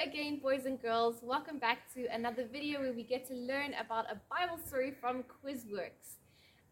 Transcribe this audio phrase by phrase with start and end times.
[0.00, 1.16] again, boys and girls.
[1.20, 5.22] Welcome back to another video where we get to learn about a Bible story from
[5.24, 6.16] Quizworks.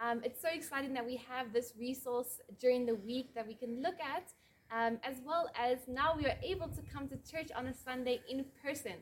[0.00, 3.83] Um, it's so exciting that we have this resource during the week that we can
[3.83, 4.33] look at,
[4.72, 8.22] um, as well as now we are able to come to church on a Sunday
[8.30, 8.95] in person.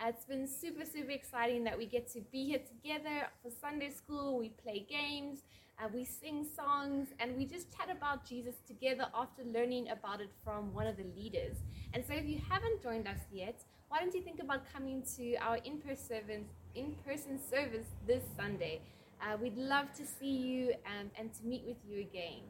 [0.00, 3.90] Uh, it's been super, super exciting that we get to be here together for Sunday
[3.90, 4.36] school.
[4.36, 5.42] We play games,
[5.80, 10.30] uh, we sing songs, and we just chat about Jesus together after learning about it
[10.44, 11.56] from one of the leaders.
[11.94, 15.36] And so, if you haven't joined us yet, why don't you think about coming to
[15.36, 16.44] our in-person
[16.74, 18.82] in-person service this Sunday?
[19.22, 22.42] Uh, we'd love to see you and, and to meet with you again.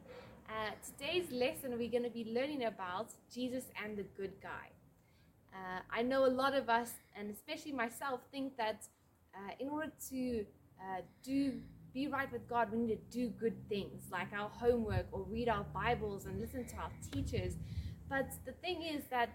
[0.49, 4.69] Uh, today's lesson, we're going to be learning about Jesus and the good guy.
[5.53, 8.83] Uh, I know a lot of us, and especially myself, think that
[9.35, 10.45] uh, in order to
[11.23, 11.53] do
[11.93, 15.49] be right with God, we need to do good things like our homework or read
[15.49, 17.53] our Bibles and listen to our teachers.
[18.09, 19.29] But the thing is that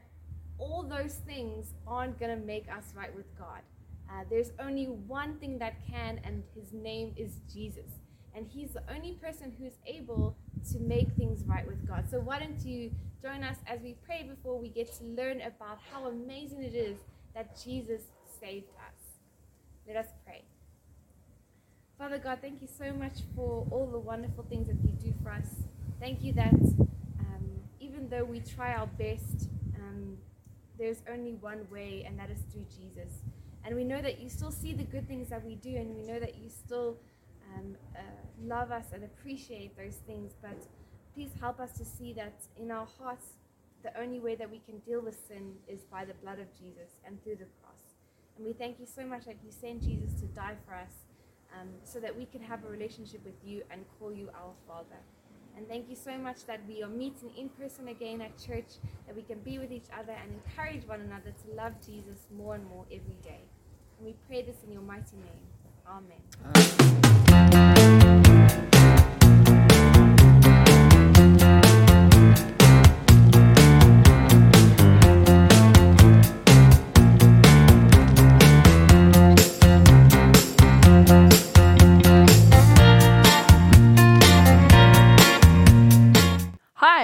[0.59, 3.61] all those things aren't going to make us right with God.
[4.11, 7.91] Uh, there's only one thing that can, and his name is Jesus.
[8.35, 10.37] And he's the only person who's able
[10.73, 12.05] to make things right with God.
[12.11, 12.91] So why don't you
[13.23, 16.99] join us as we pray before we get to learn about how amazing it is
[17.35, 18.03] that Jesus
[18.41, 19.17] saved us?
[19.87, 20.45] Let us pray.
[21.99, 25.31] Father God, thank you so much for all the wonderful things that you do for
[25.31, 25.47] us.
[25.99, 30.19] Thank you that um, even though we try our best, um,
[30.79, 33.23] there's only one way, and that is through Jesus.
[33.65, 36.03] And we know that you still see the good things that we do, and we
[36.03, 36.99] know that you still
[37.55, 38.01] um, uh,
[38.45, 40.33] love us and appreciate those things.
[40.43, 40.67] But
[41.15, 43.25] please help us to see that in our hearts,
[43.83, 47.01] the only way that we can deal with sin is by the blood of Jesus
[47.07, 47.81] and through the cross.
[48.37, 50.93] And we thank you so much that you sent Jesus to die for us
[51.55, 55.01] um, so that we can have a relationship with you and call you our Father.
[55.57, 58.77] And thank you so much that we are meeting in person again at church,
[59.07, 62.55] that we can be with each other and encourage one another to love Jesus more
[62.55, 63.41] and more every day.
[63.99, 65.47] And we pray this in your mighty name.
[65.89, 66.21] Amen.
[67.29, 67.36] Hi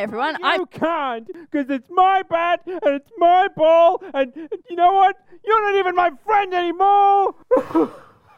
[0.03, 4.33] everyone, You I'm can't, because it's my bat and it's my ball, and
[4.69, 5.17] you know what?
[5.45, 7.35] You're not even my friend anymore.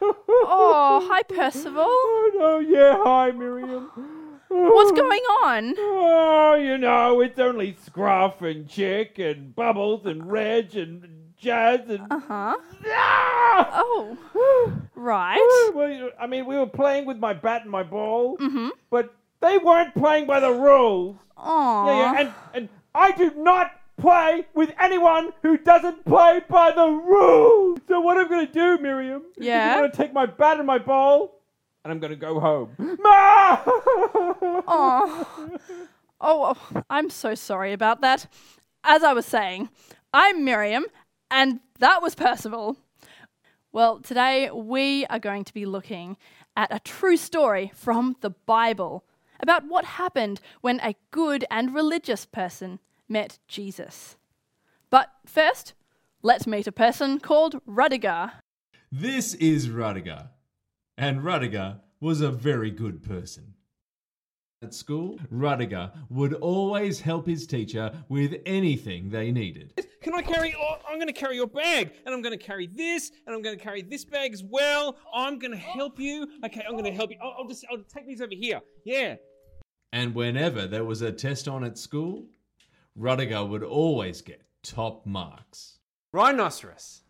[0.01, 1.85] Oh, hi Percival.
[1.87, 3.91] Oh no, yeah, hi Miriam.
[4.49, 5.75] What's going on?
[5.79, 12.07] Oh, you know, it's only Scruff and Chick and Bubbles and Reg and Jazz and.
[12.11, 12.55] Uh-huh.
[12.87, 13.71] Ah!
[13.83, 14.17] Oh,
[14.95, 15.73] right.
[15.75, 18.69] Well, I mean, we were playing with my bat and my ball, Mm-hmm.
[18.91, 19.13] but
[19.45, 21.17] they weren't playing by the rules.
[21.37, 21.87] Aw.
[21.87, 26.87] Yeah, yeah, and, and I do not play with anyone who doesn't play by the
[26.87, 27.79] rules.
[27.87, 29.23] So what I'm gonna do, Miriam?
[29.37, 29.75] is Yeah?
[29.75, 31.43] I'm gonna take my bat and my ball,
[31.85, 32.71] and I'm gonna go home.
[32.79, 33.61] Ma!
[34.67, 35.27] Aw.
[36.21, 38.27] Oh, oh, I'm so sorry about that.
[38.83, 39.69] As I was saying,
[40.13, 40.87] I'm Miriam,
[41.31, 42.77] and that was Percival.
[43.73, 46.17] Well, today we are going to be looking
[46.57, 49.05] at a true story from the Bible
[49.45, 54.17] about what happened when a good and religious person met Jesus.
[54.89, 55.75] But first,
[56.23, 58.33] let's meet a person called Rudiger.
[58.91, 60.31] This is Rudiger.
[60.97, 63.53] And Rudiger was a very good person.
[64.63, 69.75] At school, Rudiger would always help his teacher with anything they needed.
[70.01, 70.55] Can I carry?
[70.59, 73.43] Oh, I'm going to carry your bag, and I'm going to carry this, and I'm
[73.43, 74.97] going to carry this bag as well.
[75.15, 76.29] I'm going to help you.
[76.47, 77.19] Okay, I'm going to help you.
[77.23, 78.61] I'll, I'll just I'll take these over here.
[78.85, 79.17] Yeah.
[79.95, 82.25] And whenever there was a test on at school,
[82.97, 85.79] Rudiger would always get top marks.
[86.11, 87.03] Rhinoceros.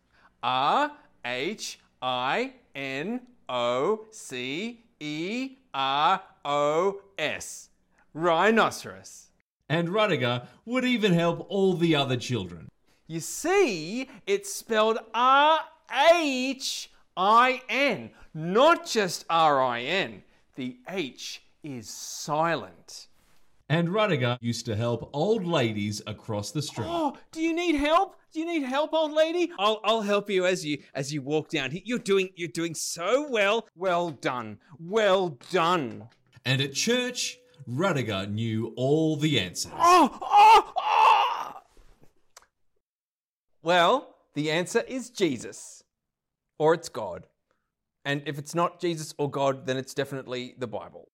[0.43, 0.91] R
[1.25, 7.69] H I N O C E R O S.
[8.13, 9.31] Rhinoceros.
[9.67, 12.69] And Rudiger would even help all the other children.
[13.07, 15.59] You see, it's spelled R
[16.13, 20.21] H I N, not just R I N.
[20.55, 23.07] The H is silent.
[23.67, 26.85] And Rudiger used to help old ladies across the street.
[26.87, 28.15] Oh, do you need help?
[28.31, 29.51] Do you need help, old lady?
[29.57, 31.81] I'll, I'll help you as you as you walk down here.
[31.83, 33.67] You're doing you're doing so well.
[33.75, 34.59] Well done.
[34.79, 36.09] Well done.
[36.45, 39.71] And at church, Rudiger knew all the answers.
[39.75, 41.53] Oh, oh, oh!
[43.63, 45.83] Well, the answer is Jesus.
[46.59, 47.25] Or it's God.
[48.05, 51.09] And if it's not Jesus or God, then it's definitely the Bible.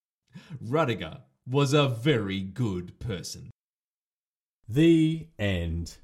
[0.62, 1.20] Rudiger
[1.50, 3.52] was a very good person.
[4.68, 5.98] The end.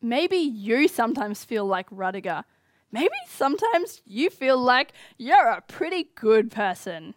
[0.00, 2.44] Maybe you sometimes feel like Rudiger,
[2.92, 7.14] maybe sometimes you feel like you're a pretty good person.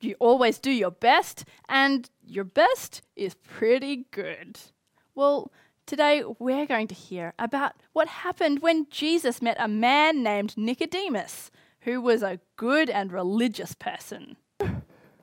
[0.00, 4.58] You always do your best, and your best is pretty good.
[5.14, 5.52] Well,
[5.86, 11.50] today we're going to hear about what happened when Jesus met a man named Nicodemus,
[11.80, 14.36] who was a good and religious person.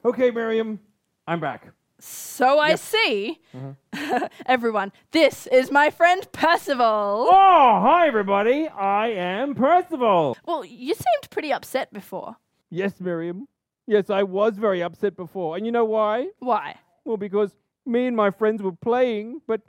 [0.08, 0.80] Okay, Miriam,
[1.28, 1.68] I'm back.
[2.00, 3.42] So I see.
[3.54, 4.24] Mm-hmm.
[4.46, 7.28] Everyone, this is my friend Percival.
[7.30, 8.70] Oh, hi, everybody.
[8.70, 10.38] I am Percival.
[10.46, 12.38] Well, you seemed pretty upset before.
[12.70, 13.50] Yes, Miriam.
[13.86, 15.58] Yes, I was very upset before.
[15.58, 16.30] And you know why?
[16.40, 16.78] Why?
[17.04, 17.52] Well, because
[17.86, 19.60] me and my friends were playing, but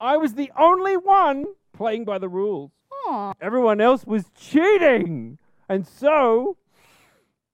[0.00, 2.72] I was the only one playing by the rules.
[3.06, 3.34] Aw.
[3.40, 5.38] Everyone else was cheating.
[5.68, 6.56] And so,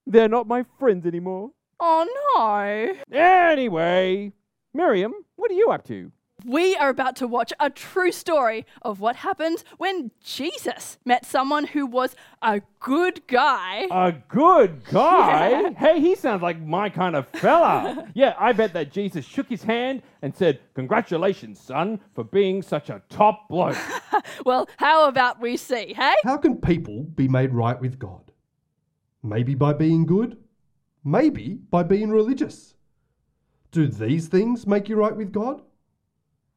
[0.07, 1.51] they're not my friends anymore.
[1.83, 2.05] Oh
[3.11, 3.17] no.
[3.19, 4.33] Anyway,
[4.71, 6.11] Miriam, what are you up to?
[6.45, 11.65] We are about to watch a true story of what happened when Jesus met someone
[11.65, 13.87] who was a good guy.
[13.91, 15.49] A good guy?
[15.61, 15.69] Yeah.
[15.71, 18.07] Hey, he sounds like my kind of fella.
[18.15, 22.89] yeah, I bet that Jesus shook his hand and said, Congratulations, son, for being such
[22.91, 23.77] a top bloke.
[24.45, 26.13] Well, how about we see, hey?
[26.23, 28.31] How can people be made right with God?
[29.23, 30.37] Maybe by being good,
[31.03, 32.75] maybe by being religious.
[33.71, 35.61] Do these things make you right with God?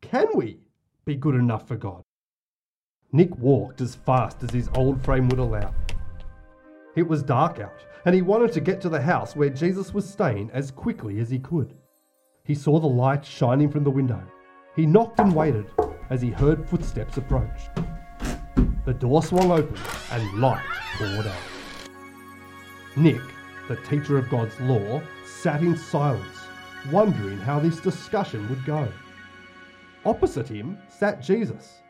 [0.01, 0.59] Can we
[1.05, 2.03] be good enough for God?
[3.13, 5.73] Nick walked as fast as his old frame would allow.
[6.97, 10.09] It was dark out, and he wanted to get to the house where Jesus was
[10.09, 11.75] staying as quickly as he could.
[12.45, 14.23] He saw the light shining from the window.
[14.77, 15.71] He knocked and waited
[16.11, 17.63] as he heard footsteps approach.
[18.85, 19.77] The door swung open
[20.11, 20.65] and light
[20.97, 21.43] poured out.
[22.97, 23.23] Nick,
[23.69, 26.39] the teacher of God's law, sat in silence,
[26.91, 28.89] wondering how this discussion would go.
[30.05, 31.81] Opposite him sat Jesus.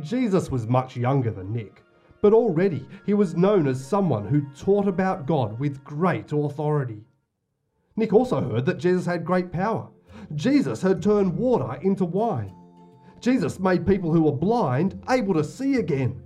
[0.00, 1.82] Jesus was much younger than Nick,
[2.22, 7.04] but already he was known as someone who taught about God with great authority.
[7.96, 9.88] Nick also heard that Jesus had great power.
[10.34, 12.54] Jesus had turned water into wine.
[13.20, 16.20] Jesus made people who were blind able to see again.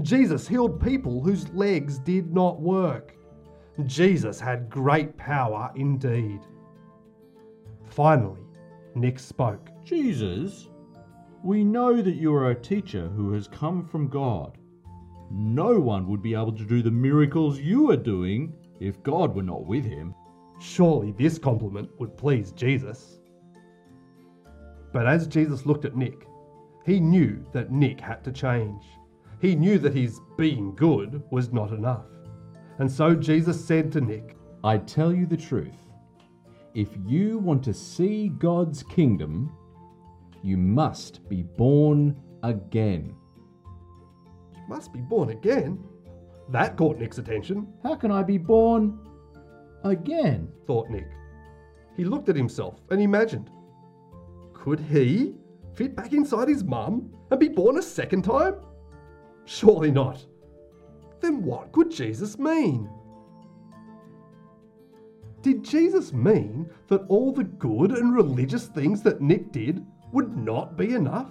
[0.00, 3.14] Jesus healed people whose legs did not work.
[3.86, 6.40] Jesus had great power indeed.
[7.86, 8.42] Finally,
[8.94, 9.70] Nick spoke.
[9.84, 10.68] Jesus,
[11.42, 14.58] we know that you are a teacher who has come from God.
[15.30, 19.42] No one would be able to do the miracles you are doing if God were
[19.42, 20.14] not with him.
[20.60, 23.18] Surely this compliment would please Jesus.
[24.92, 26.26] But as Jesus looked at Nick,
[26.84, 28.84] he knew that Nick had to change.
[29.40, 32.06] He knew that his being good was not enough.
[32.82, 35.92] And so Jesus said to Nick, I tell you the truth.
[36.74, 39.52] If you want to see God's kingdom,
[40.42, 43.14] you must be born again.
[44.56, 45.78] You must be born again.
[46.48, 48.98] That caught Nick's attention, How can I be born
[49.84, 50.48] again?
[50.66, 51.06] thought Nick.
[51.96, 53.48] He looked at himself and imagined
[54.54, 55.36] could he
[55.72, 58.56] fit back inside his mum and be born a second time?
[59.44, 60.26] Surely not.
[61.22, 62.90] Then what could Jesus mean?
[65.40, 70.76] Did Jesus mean that all the good and religious things that Nick did would not
[70.76, 71.30] be enough?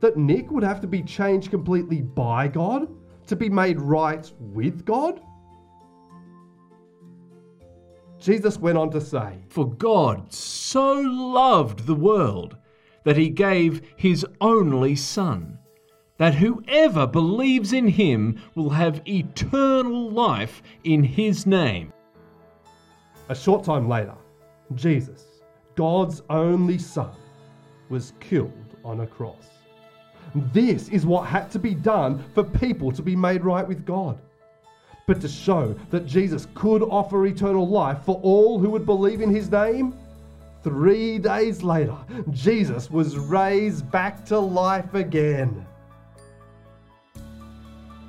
[0.00, 2.88] That Nick would have to be changed completely by God
[3.26, 5.20] to be made right with God?
[8.18, 12.56] Jesus went on to say, For God so loved the world
[13.04, 15.58] that he gave his only Son,
[16.20, 21.90] that whoever believes in him will have eternal life in his name.
[23.30, 24.14] A short time later,
[24.74, 25.24] Jesus,
[25.76, 27.12] God's only Son,
[27.88, 29.48] was killed on a cross.
[30.52, 34.18] This is what had to be done for people to be made right with God.
[35.06, 39.34] But to show that Jesus could offer eternal life for all who would believe in
[39.34, 39.94] his name,
[40.62, 41.96] three days later,
[42.28, 45.66] Jesus was raised back to life again.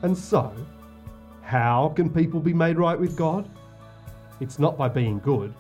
[0.03, 0.53] And so,
[1.41, 3.49] how can people be made right with God?
[4.39, 5.53] It's not by being good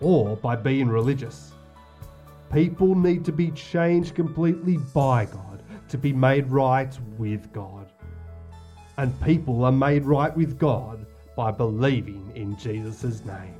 [0.00, 1.52] or by being religious.
[2.52, 7.90] People need to be changed completely by God to be made right with God.
[8.98, 13.58] And people are made right with God by believing in Jesus' name.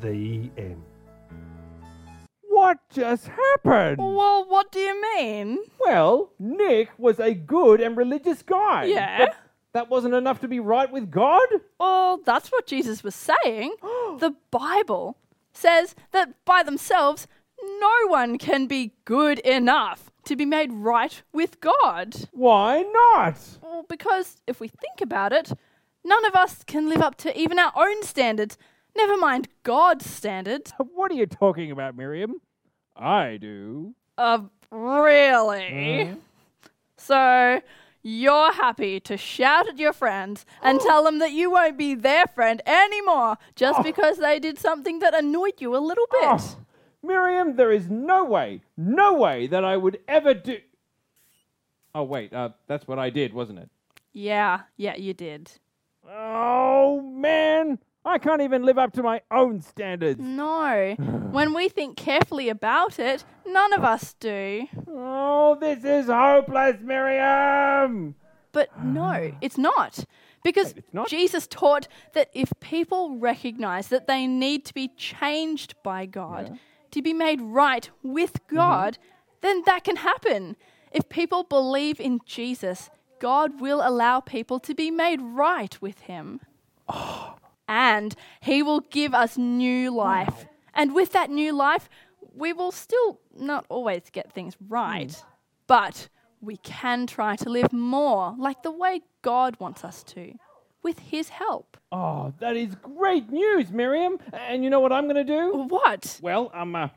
[0.00, 0.85] The end.
[2.66, 3.98] What just happened?
[3.98, 5.60] Well, what do you mean?
[5.78, 8.86] Well, Nick was a good and religious guy.
[8.86, 9.18] Yeah.
[9.18, 9.36] But
[9.72, 11.46] that wasn't enough to be right with God?
[11.78, 13.76] Well, that's what Jesus was saying.
[14.18, 15.16] the Bible
[15.52, 17.28] says that by themselves,
[17.62, 22.16] no one can be good enough to be made right with God.
[22.32, 23.38] Why not?
[23.62, 25.52] Well, because if we think about it,
[26.02, 28.58] none of us can live up to even our own standards,
[28.96, 30.72] never mind God's standards.
[30.78, 32.40] What are you talking about, Miriam?
[32.98, 33.94] I do.
[34.16, 36.14] Uh, really?
[36.96, 37.60] So,
[38.02, 42.26] you're happy to shout at your friends and tell them that you won't be their
[42.26, 46.20] friend anymore just because they did something that annoyed you a little bit.
[46.22, 46.56] Oh,
[47.02, 50.58] Miriam, there is no way, no way that I would ever do.
[51.94, 53.70] Oh, wait, uh, that's what I did, wasn't it?
[54.12, 55.50] Yeah, yeah, you did.
[56.08, 57.78] Oh, man.
[58.06, 60.20] I can't even live up to my own standards.
[60.20, 60.94] No.
[61.32, 64.68] when we think carefully about it, none of us do.
[64.86, 68.14] Oh, this is hopeless, Miriam.
[68.52, 70.04] But no, it's not.
[70.44, 71.08] Because Wait, it's not?
[71.08, 76.60] Jesus taught that if people recognize that they need to be changed by God,
[76.92, 78.56] to be made right with mm-hmm.
[78.56, 78.98] God,
[79.40, 80.56] then that can happen.
[80.92, 86.40] If people believe in Jesus, God will allow people to be made right with Him.
[86.88, 87.34] Oh,
[87.68, 90.46] And He will give us new life.
[90.74, 91.88] And with that new life,
[92.34, 95.22] we will still not always get things right,
[95.66, 96.08] but
[96.40, 100.34] we can try to live more like the way God wants us to,
[100.82, 101.76] with His help.
[101.90, 104.18] Oh, that is great news, Miriam.
[104.32, 105.64] And you know what I'm going to do?
[105.68, 106.18] What?
[106.22, 106.88] Well, I'm uh,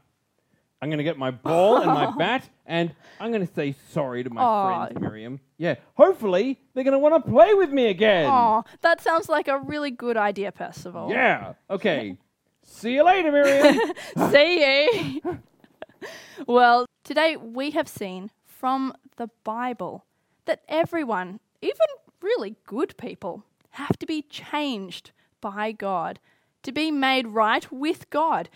[0.82, 4.24] I'm going to get my ball and my bat, and I'm going to say sorry
[4.24, 4.86] to my Aw.
[4.86, 5.40] friends, Miriam.
[5.58, 8.30] Yeah, hopefully they're going to want to play with me again.
[8.32, 11.10] Oh, that sounds like a really good idea, Percival.
[11.10, 11.54] Yeah.
[11.70, 12.18] Okay.
[12.64, 13.78] See you later, Miriam.
[14.32, 15.40] See you.
[16.48, 20.06] well, today we have seen from the Bible
[20.46, 21.88] that everyone, even
[22.22, 26.20] really good people, have to be changed by God
[26.64, 28.50] to be made right with God.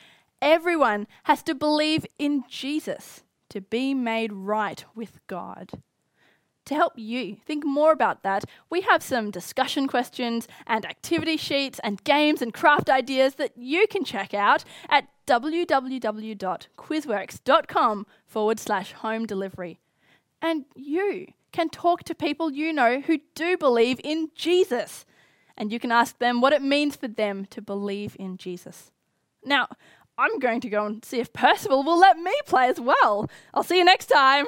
[0.44, 5.72] Everyone has to believe in Jesus to be made right with God.
[6.66, 11.80] To help you think more about that, we have some discussion questions and activity sheets
[11.82, 19.26] and games and craft ideas that you can check out at www.quizworks.com forward slash home
[19.26, 19.80] delivery.
[20.42, 25.06] And you can talk to people you know who do believe in Jesus.
[25.56, 28.92] And you can ask them what it means for them to believe in Jesus.
[29.46, 29.68] Now,
[30.18, 33.30] I'm going to go and see if Percival will let me play as well.
[33.54, 34.46] I'll see you next time.